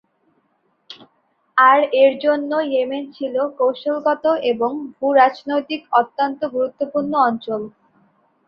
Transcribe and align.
আর 1.57 1.79
এর 1.95 2.13
জন্য 2.19 2.51
ইয়েমেন 2.67 3.03
ছিল 3.11 3.35
কৌশলগত 3.57 4.23
এবং 4.51 4.71
ভূ-রাজনৈতিক 4.95 5.81
অত্যন্ত 5.99 6.41
গুরুত্বপূর্ণ 6.55 7.11
অঞ্চল। 7.27 7.61